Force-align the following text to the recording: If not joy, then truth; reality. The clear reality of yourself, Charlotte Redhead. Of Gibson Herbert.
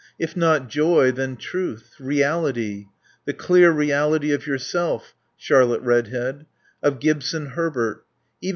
If 0.17 0.35
not 0.35 0.67
joy, 0.67 1.11
then 1.11 1.37
truth; 1.37 1.91
reality. 1.99 2.87
The 3.25 3.35
clear 3.35 3.69
reality 3.69 4.31
of 4.31 4.47
yourself, 4.47 5.13
Charlotte 5.37 5.81
Redhead. 5.83 6.47
Of 6.81 6.99
Gibson 6.99 7.51
Herbert. 7.51 8.03